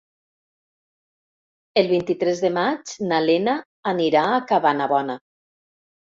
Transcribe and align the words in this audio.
El 1.81 1.89
vint-i-tres 1.91 2.41
de 2.47 2.51
maig 2.57 2.95
na 3.13 3.21
Lena 3.27 3.55
anirà 3.93 4.27
a 4.33 4.43
Cabanabona. 4.55 5.21